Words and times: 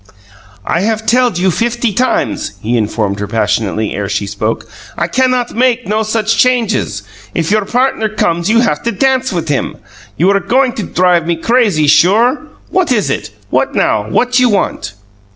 "I 0.65 0.79
have 0.81 1.05
telled 1.05 1.37
you 1.37 1.51
fifty 1.51 1.93
times," 1.93 2.53
he 2.59 2.75
informed 2.75 3.19
her 3.19 3.27
passionately 3.27 3.93
ere 3.93 4.09
she 4.09 4.25
spoke, 4.25 4.67
"I 4.97 5.05
cannot 5.07 5.53
make 5.53 5.85
no 5.85 6.01
such 6.01 6.39
changes. 6.39 7.03
If 7.35 7.51
your 7.51 7.65
partner 7.65 8.09
comes 8.09 8.49
you 8.49 8.61
have 8.61 8.81
to 8.81 8.91
dance 8.91 9.31
with 9.31 9.47
him. 9.47 9.77
You 10.17 10.31
are 10.31 10.39
going 10.39 10.73
to 10.73 10.83
drive 10.87 11.27
me 11.27 11.35
crazy, 11.35 11.85
sure! 11.85 12.41
What 12.71 12.91
is 12.91 13.11
it? 13.11 13.29
What 13.51 13.75
now? 13.75 14.09
What 14.09 14.39
you 14.39 14.49
want?" 14.49 14.95